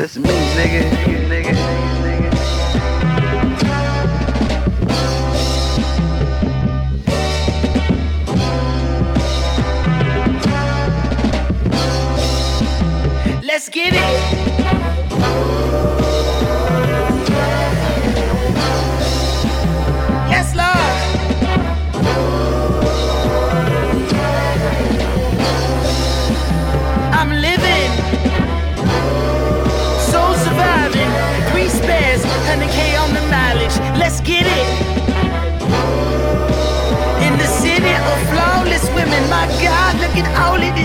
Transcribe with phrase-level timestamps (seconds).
[0.00, 0.82] That's me, nigga,
[1.28, 1.54] nigga.
[13.42, 14.29] Let's get it.
[40.16, 40.79] God, look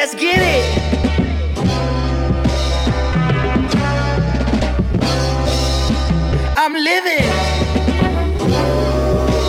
[0.00, 0.64] Let's get it.
[6.56, 7.28] I'm living.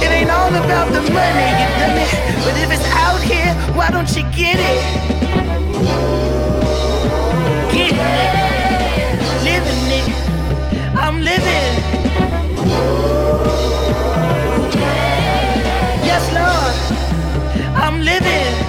[0.04, 2.06] It ain't all about the money, you dummy.
[2.44, 4.84] But if it's out here, why don't you get it?
[7.72, 9.20] Get it.
[9.48, 10.08] Living it.
[10.98, 11.74] I'm living.
[16.04, 17.74] Yes, Lord.
[17.74, 18.61] I'm living.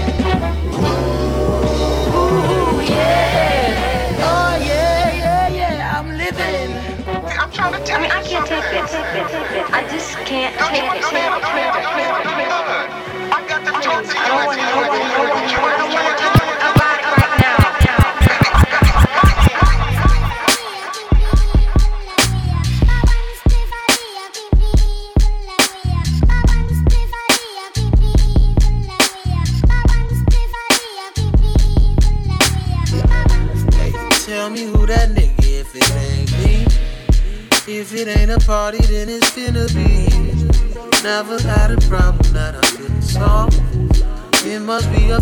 [9.83, 10.91] I just can't Don't take it.
[10.91, 11.35] understand?
[11.35, 13.35] It, take it, take it, take it.
[13.35, 14.21] I got to talk to you.
[14.21, 16.32] I don't want to.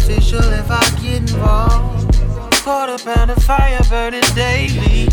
[0.00, 2.16] Official if I get involved.
[2.62, 5.08] Quarter pound of fire burning daily.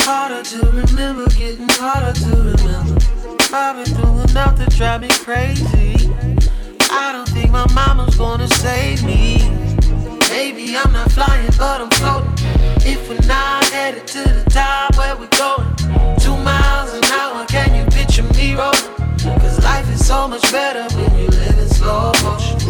[0.00, 2.98] Harder to remember, getting harder to remember.
[3.52, 6.10] I've been through enough to drive me crazy.
[6.90, 9.38] I don't think my mama's gonna save me.
[10.30, 12.32] Maybe I'm not flying, but I'm floating.
[12.86, 15.68] If we're not headed to the top, where we going?
[16.18, 18.96] Two miles an hour, can you picture me rolling?
[19.40, 22.65] Cause life is so much better when you live in slow motion.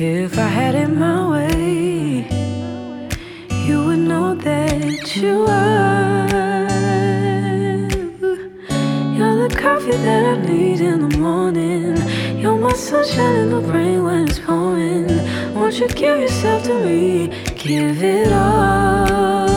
[0.00, 2.24] If I had it my way,
[3.66, 6.28] you would know that you are.
[9.12, 11.96] You're the coffee that I need in the morning.
[12.38, 15.08] You're my sunshine in the rain when it's pouring.
[15.52, 17.32] Won't you give yourself to me?
[17.56, 19.48] Give it all.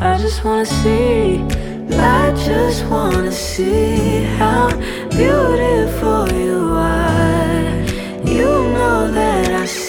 [0.00, 1.44] I just wanna see.
[1.92, 4.70] I just wanna see how
[5.10, 6.69] beautiful you are.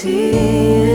[0.04, 0.91] See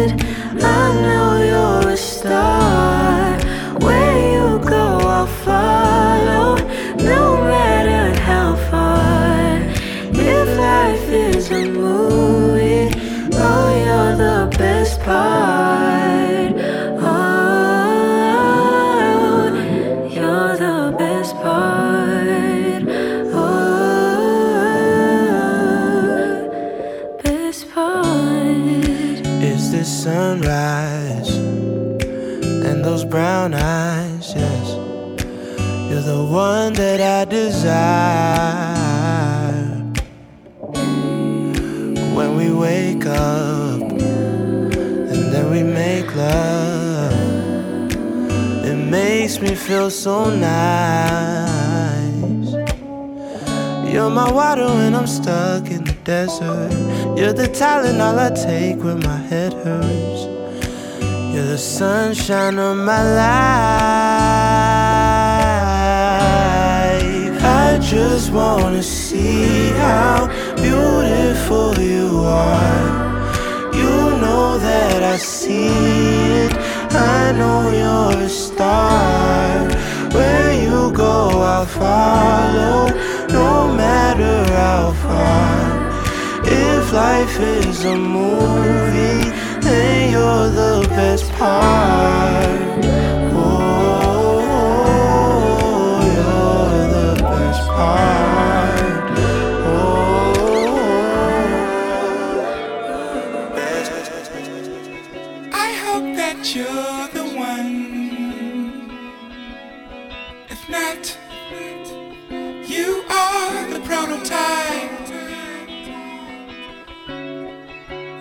[33.16, 34.66] brown eyes, yes.
[35.88, 37.56] You're the one that I desire.
[42.14, 47.14] When we wake up and then we make love,
[48.66, 51.46] it makes me feel so nice.
[53.90, 56.70] You're my water when I'm stuck in the desert.
[57.16, 60.35] You're the Tylenol I take when my head hurts.
[61.36, 63.26] You're the sunshine of my life.
[67.44, 73.20] I just wanna see how beautiful you are.
[73.74, 75.66] You know that I see
[76.46, 76.54] it.
[76.92, 79.68] I know you're a star.
[80.16, 82.88] Where you go, I'll follow,
[83.28, 85.92] no matter how far.
[86.46, 92.76] If life is a movie, then you're the best part.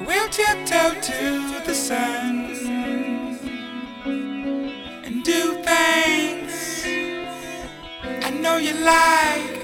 [0.06, 2.46] We'll tiptoe to the sun
[5.04, 6.84] and do things
[8.24, 9.55] I know you like.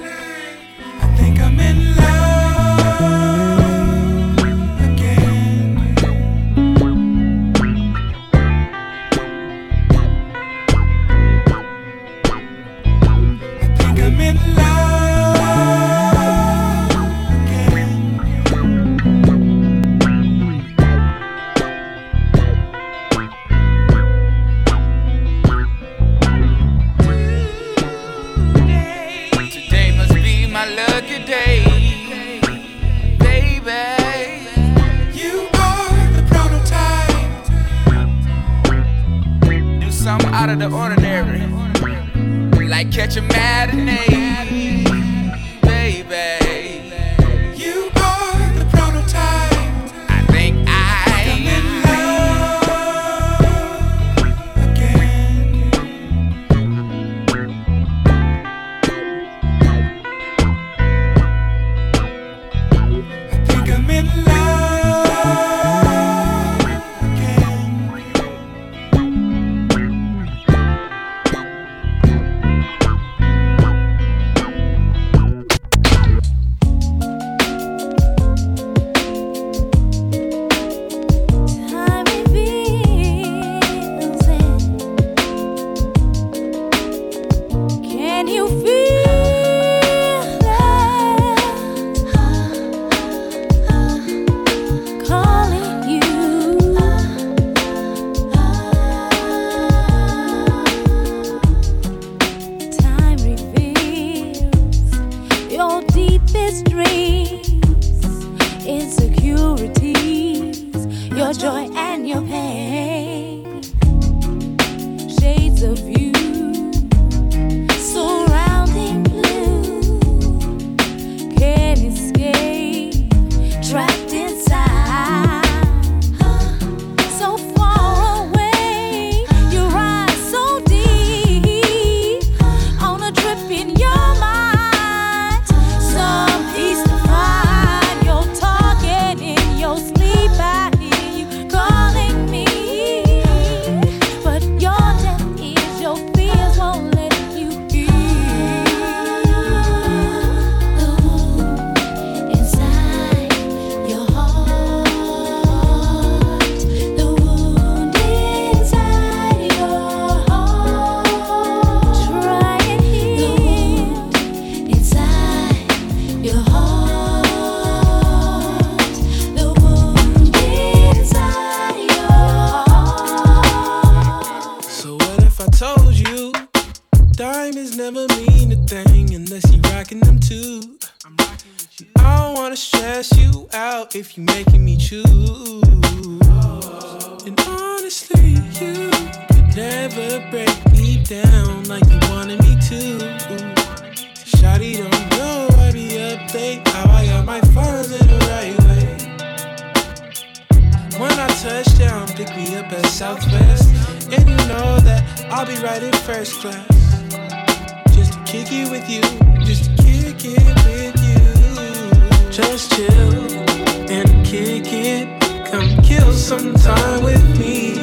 [216.31, 217.73] some time with me.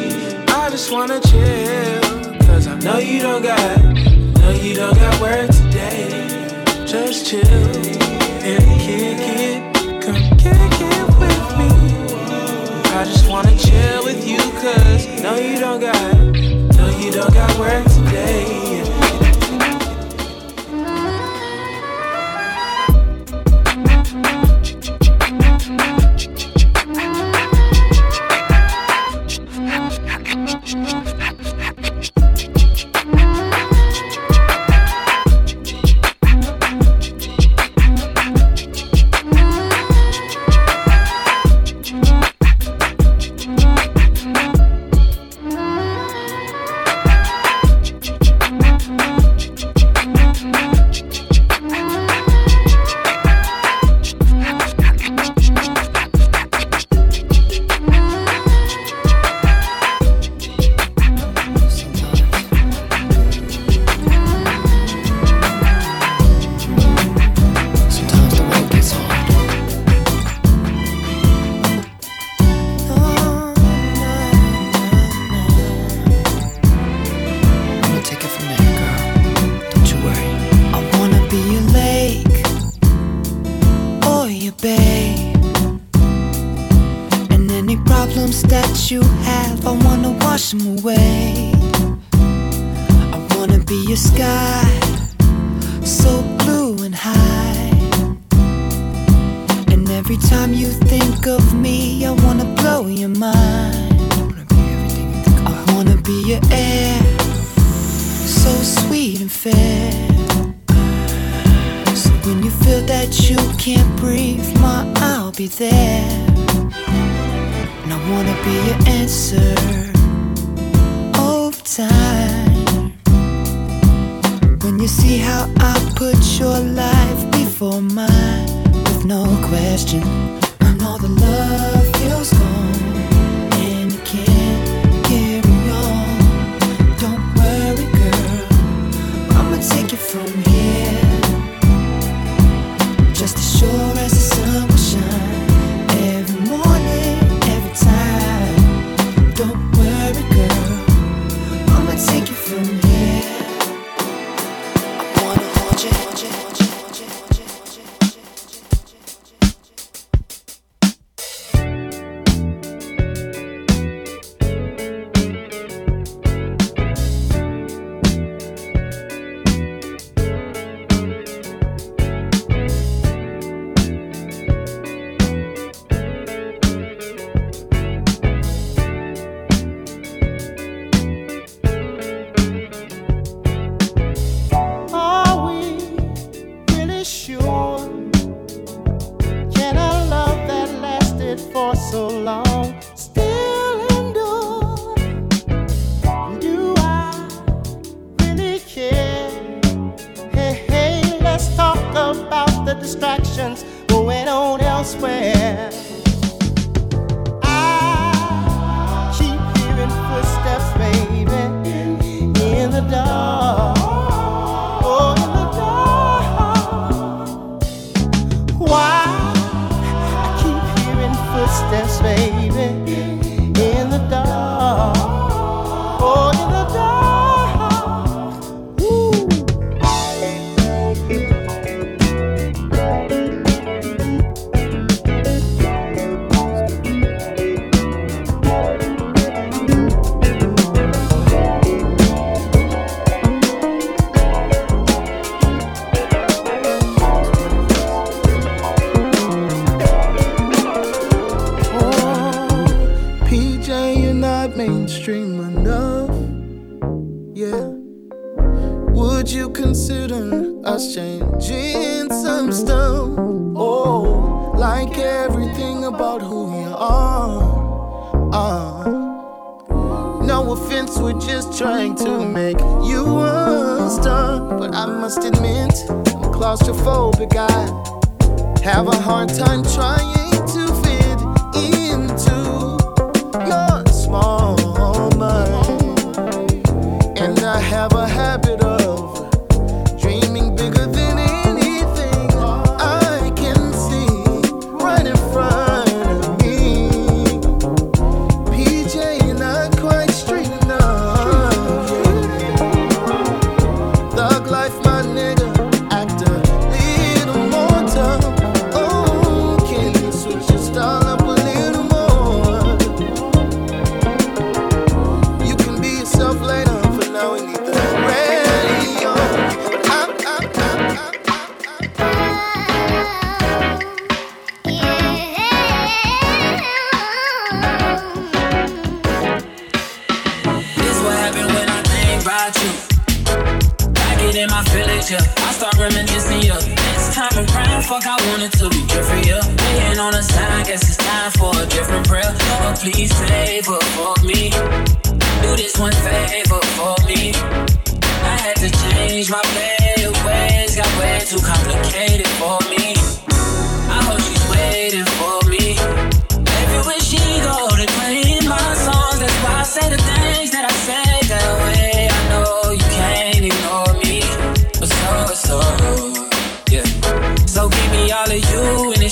[0.49, 2.01] I just wanna chill.
[2.47, 3.79] Cause I know you don't got,
[4.41, 6.57] know you don't got work today.
[6.87, 7.45] Just chill
[8.51, 10.03] and kick it.
[10.03, 11.69] Come kick it with me.
[12.97, 16.15] I just wanna chill with you, cause know you don't got,
[16.79, 18.68] no you don't got work today.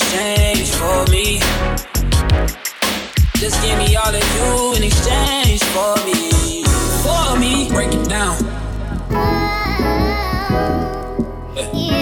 [0.07, 1.40] exchange for me.
[3.37, 6.62] Just give me all of you in exchange for me.
[7.03, 8.37] For me, break it down.
[11.75, 11.97] Yeah.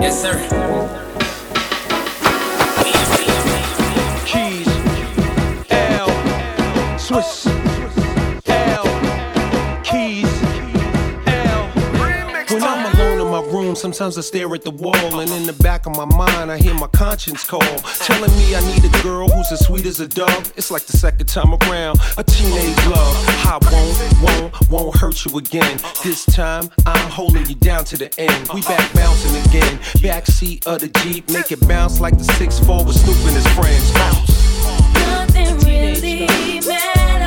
[0.00, 1.09] Yes, sir.
[13.92, 16.74] Sometimes I stare at the wall, and in the back of my mind, I hear
[16.74, 17.60] my conscience call,
[18.04, 20.52] telling me I need a girl who's as sweet as a dove.
[20.56, 23.14] It's like the second time around, a teenage love.
[23.44, 25.80] I won't, won't, won't hurt you again.
[26.04, 28.48] This time, I'm holding you down to the end.
[28.54, 32.94] We back bouncing again, backseat of the Jeep, make it bounce like the 6-4 with
[32.94, 33.90] Snoop and his friends.
[33.90, 34.94] Bounce.
[34.94, 37.19] Nothing really matters.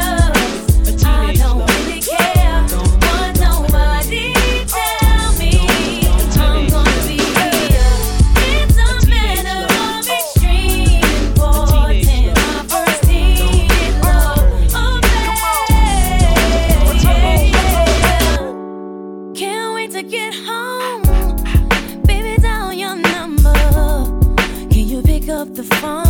[25.56, 26.03] the phone.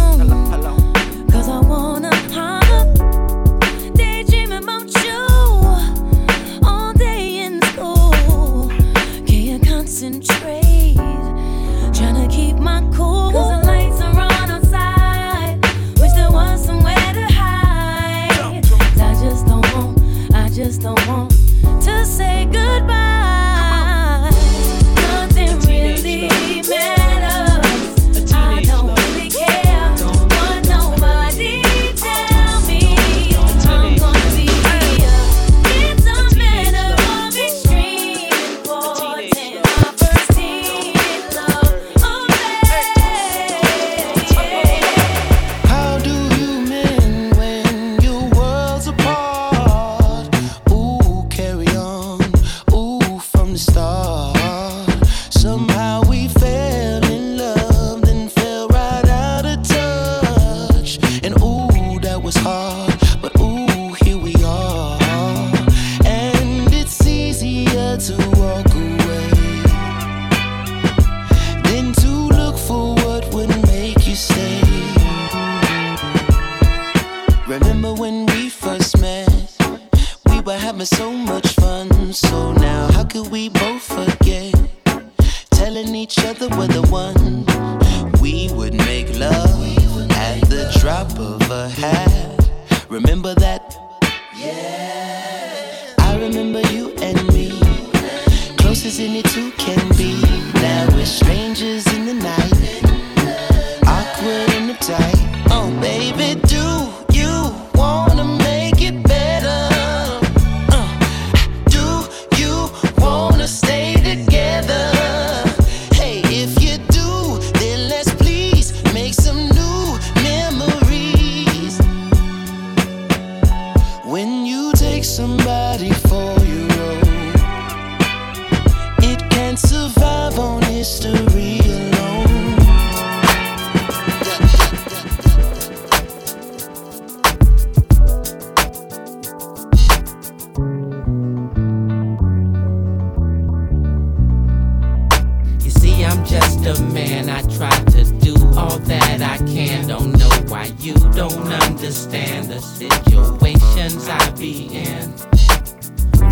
[146.25, 149.87] Just a man, I try to do all that I can.
[149.87, 155.13] Don't know why you don't understand the situations I be in.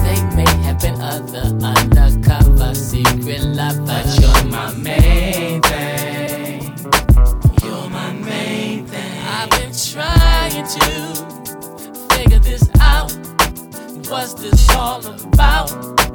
[0.04, 6.74] They may have been other undercover secret lovers, but you're my main thing.
[7.64, 9.26] You're my main thing.
[9.28, 13.12] I've been trying to figure this out.
[14.10, 16.11] What's this all about?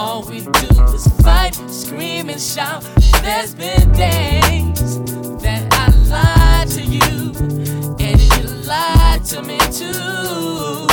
[0.00, 2.84] All we do is fight, scream, and shout.
[3.20, 5.00] There's been days
[5.42, 7.34] that I lied to you,
[7.98, 10.86] and you lied to me too.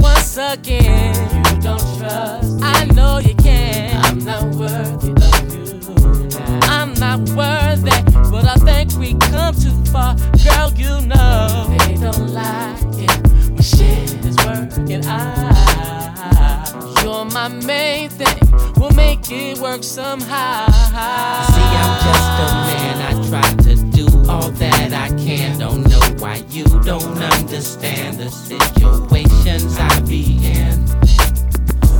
[0.00, 2.60] Once again, you don't trust.
[2.60, 4.04] I know you can.
[4.04, 5.80] I'm not worthy of you.
[6.62, 10.16] I'm not worthy, but I think we come too far.
[10.42, 13.52] Girl, you know they don't like it.
[13.52, 15.75] We shit is working out.
[17.02, 18.38] You're my main thing.
[18.76, 20.66] We'll make it work somehow.
[20.66, 22.96] See, I'm just a man.
[23.08, 25.58] I try to do all that I can.
[25.58, 30.84] Don't know why you don't understand the situations I be in.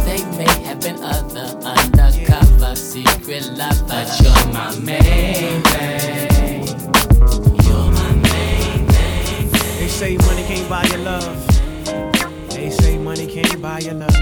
[0.05, 6.67] They may have been other undercover secret lovers, but you're my main thing.
[7.65, 9.51] You're my main thing.
[9.79, 11.56] They say money can't buy your love.
[13.17, 14.13] They money can't buy your love.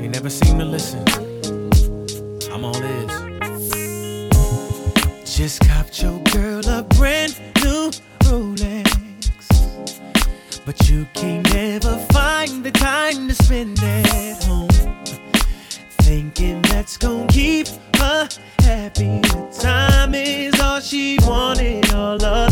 [0.00, 1.04] They never seem to listen.
[2.50, 3.12] I'm all ears.
[5.24, 7.92] Just copped your girl a brand new
[8.24, 8.88] Rolex.
[10.66, 14.68] But you can't never find the time to spend at home.
[16.02, 19.20] Thinking that's gonna keep her happy.
[19.20, 22.49] The time is all she wanted all alone.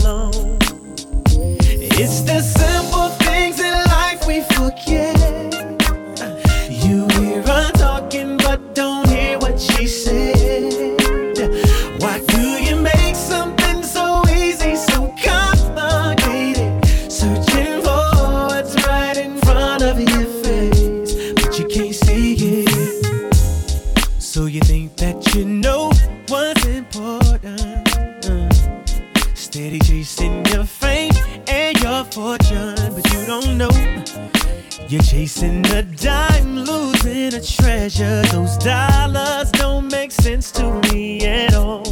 [37.89, 41.83] Those dollars don't make sense to me at all.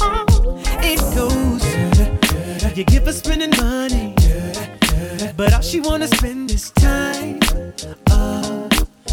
[0.00, 2.76] Oh, it goes.
[2.76, 4.16] You give her spending money,
[5.36, 7.38] but all she wanna spend is time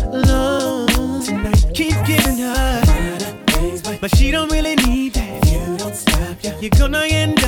[0.08, 1.22] alone.
[1.22, 2.82] Tonight, keep giving her,
[4.02, 5.46] but she don't really need that.
[5.46, 7.45] You don't stop, you're gonna end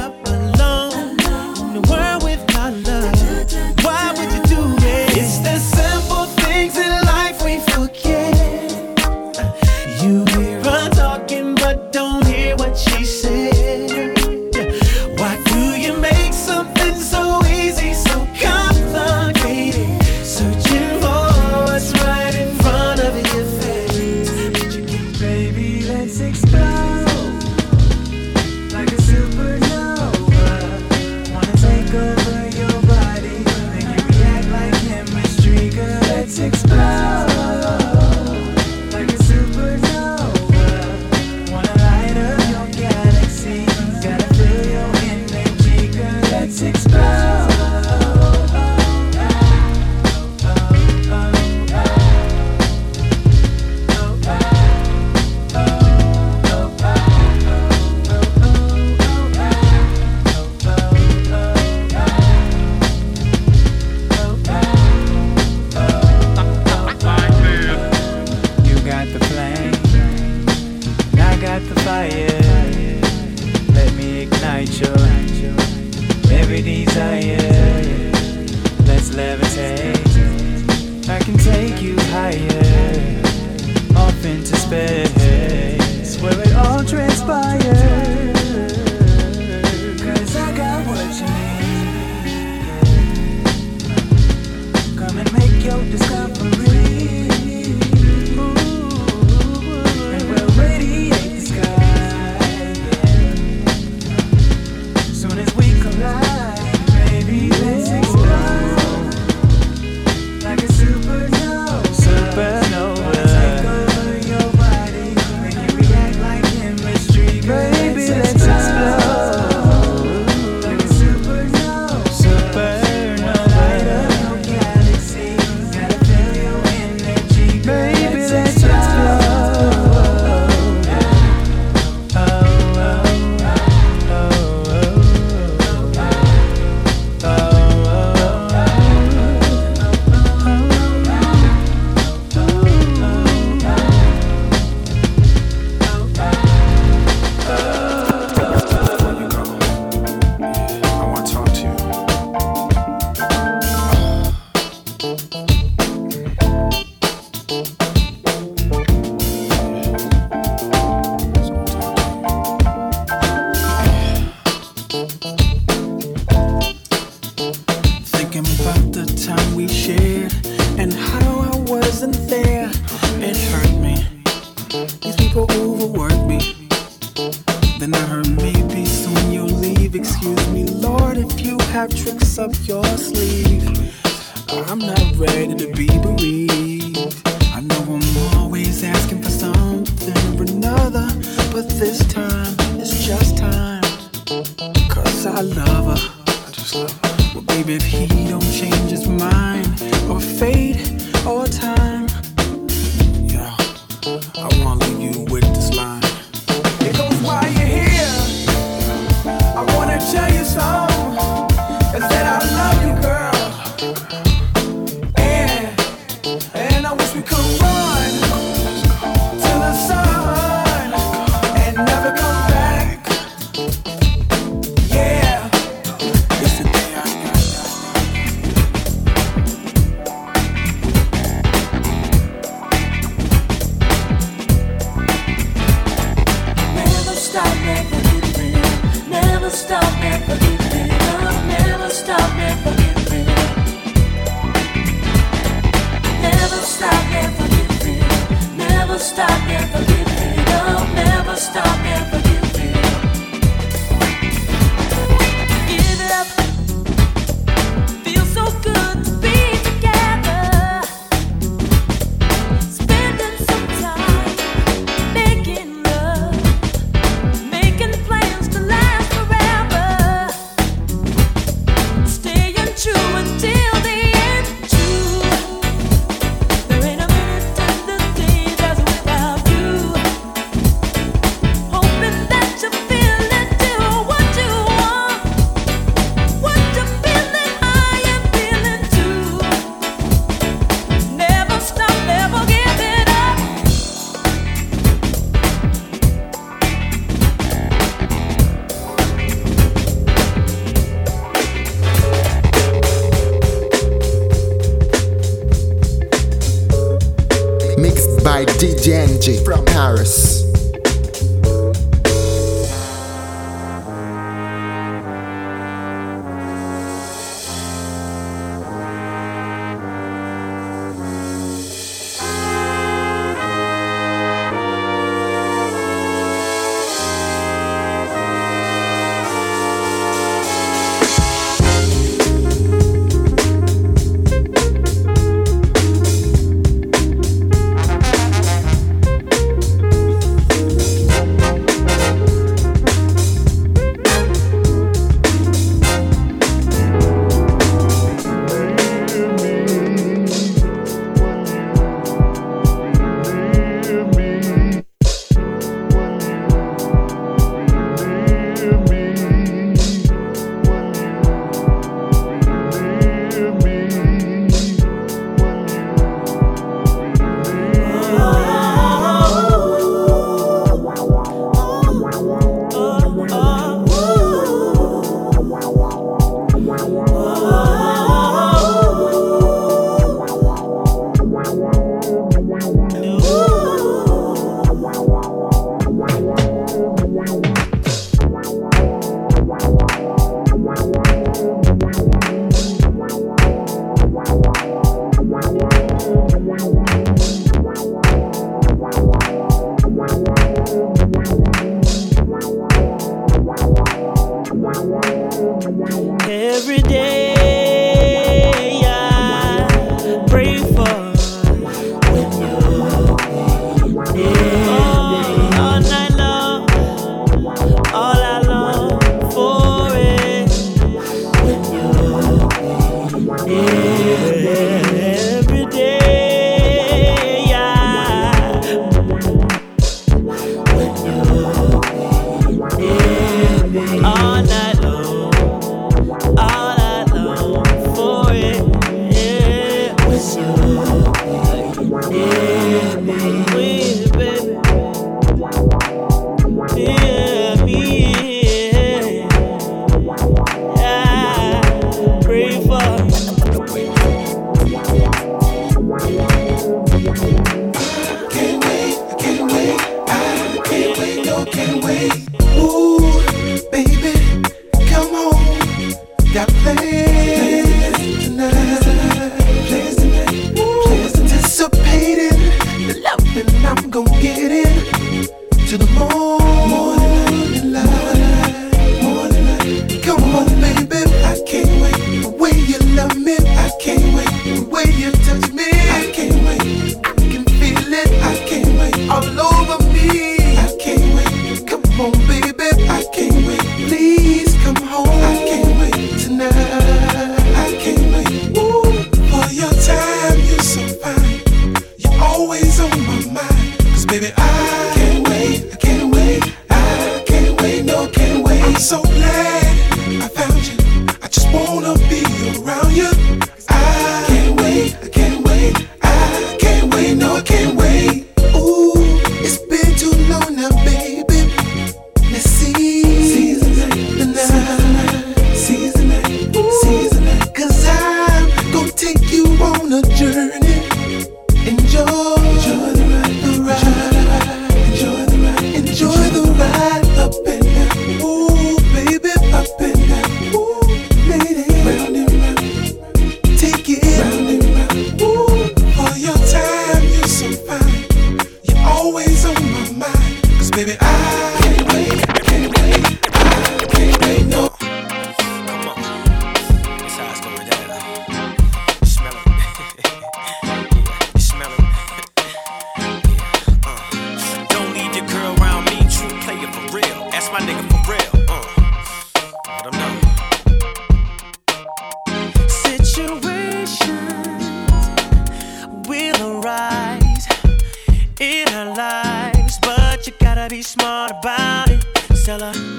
[580.78, 582.06] be smart about it.
[582.36, 582.98] Celebrations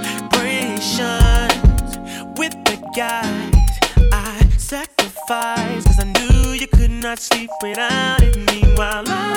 [2.36, 3.54] with the guys.
[4.12, 8.36] I sacrificed, cause I knew you could not sleep without it.
[8.50, 9.27] Meanwhile, I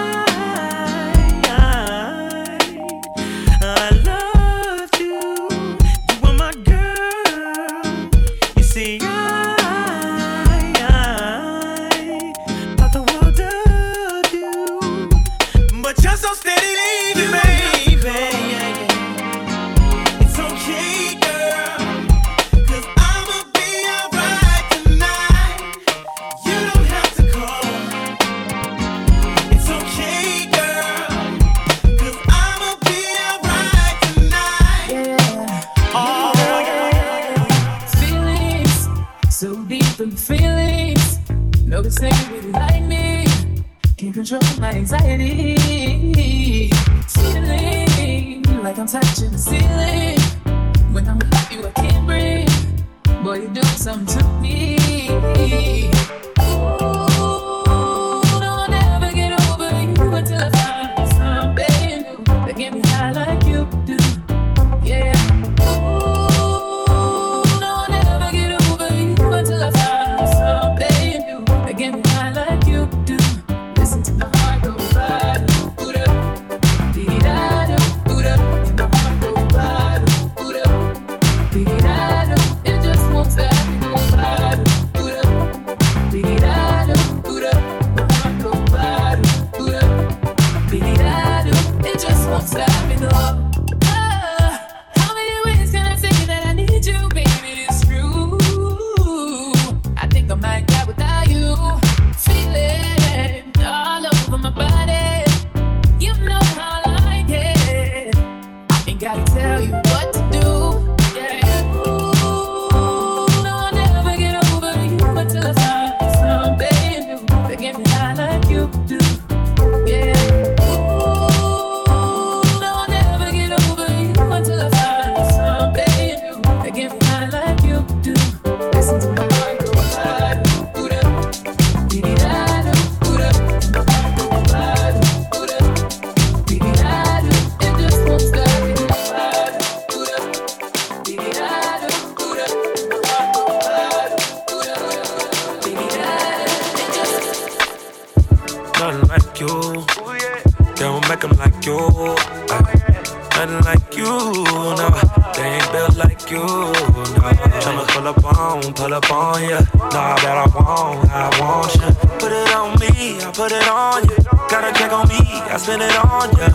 [159.12, 159.60] on ya.
[159.92, 161.92] Nah, that I won't, I want ya.
[162.18, 164.18] Put it on me, I put it on ya.
[164.50, 166.48] Gotta check on me, I spend it on ya.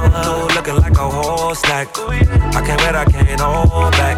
[0.55, 1.89] Looking like a whole snack.
[2.57, 4.17] I can't wait, I can't hold back.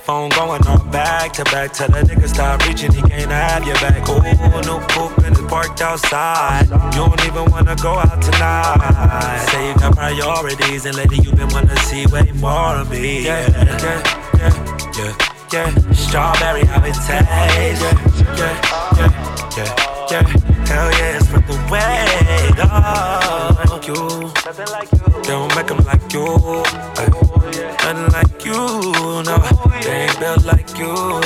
[0.00, 1.72] Phone going on back to back.
[1.72, 4.08] Tell that nigga stop reaching, he can't have your back.
[4.08, 4.20] Ooh,
[4.68, 6.68] new poop and it's parked outside.
[6.94, 9.46] You don't even wanna go out tonight.
[9.50, 13.24] Say you got priorities, and lady, you been wanna see way more of me.
[13.24, 14.02] yeah, yeah.
[14.36, 14.92] yeah.
[14.98, 15.70] yeah yeah.
[15.92, 17.82] Strawberry, how it tastes, yeah,
[18.38, 18.56] yeah,
[18.96, 19.10] yeah,
[19.56, 19.70] yeah,
[20.10, 20.24] yeah.
[20.66, 22.58] Hell yeah, it's worth the wait.
[22.62, 27.08] Oh, you don't make 'em like you, uh,
[27.82, 28.60] nothing like you,
[29.22, 29.36] no.
[29.82, 31.20] They ain't built like you, no.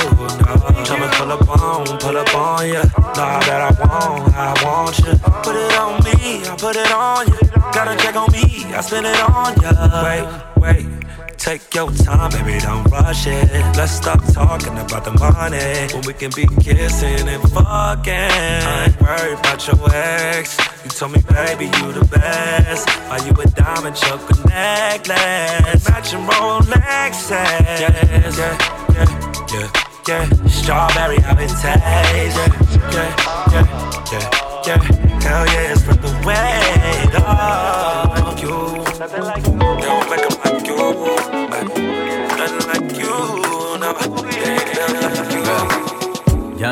[0.85, 2.83] Tryna pull up on, pull up on ya.
[3.15, 5.13] Nah, that I want, I want you.
[5.43, 7.71] Put it on me, I put it on ya.
[7.71, 9.71] Got a check on me, I spend it on ya.
[10.03, 10.25] Wait,
[10.57, 10.94] wait.
[11.37, 13.51] Take your time, baby, don't rush it.
[13.77, 18.13] Let's stop talking about the money when we can be kissing and fucking.
[18.13, 20.57] I ain't worried about your ex.
[20.83, 22.89] You told me, baby, you the best.
[23.11, 25.87] Are you a diamond choker necklace?
[25.89, 27.29] Matching Rolex.
[27.29, 28.57] Yeah, yeah,
[28.95, 30.29] yeah, yeah yeah.
[30.47, 31.47] Strawberry, how yeah,
[32.13, 32.45] yeah,
[33.51, 33.65] yeah,
[34.11, 34.83] yeah, yeah.
[35.21, 37.09] Hell yeah, it's from the way.
[37.17, 37.84] Oh.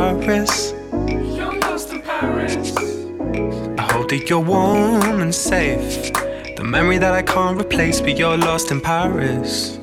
[0.00, 2.76] Lost in Paris.
[3.78, 6.12] I hope that you're warm and safe.
[6.56, 9.73] The memory that I can't replace, but you're lost in Paris.